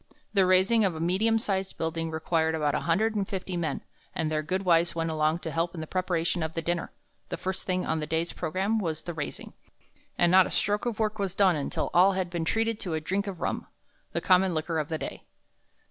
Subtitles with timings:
[0.33, 3.83] The raising of a medium sized building required about one hundred and fifty men,
[4.15, 6.91] and their good wives went along to help in the preparation of the dinner.
[7.29, 9.53] The first thing on the day's program was the raising,
[10.17, 12.99] and not a stroke of work was done until all had been treated to a
[12.99, 13.67] drink of rum,
[14.11, 15.23] the common liquor of the day.